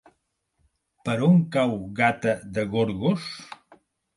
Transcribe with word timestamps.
Per 1.09 1.17
on 1.27 1.37
cau 1.57 1.75
Gata 2.01 2.35
de 2.57 2.67
Gorgos? 2.73 3.29